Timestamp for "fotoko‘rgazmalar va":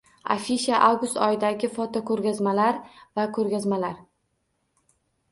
1.75-3.25